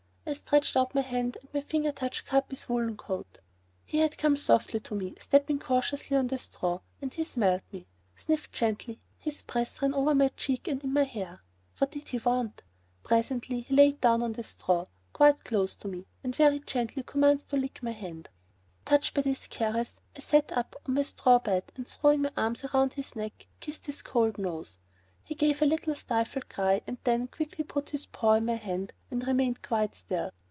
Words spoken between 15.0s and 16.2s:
quite close to me,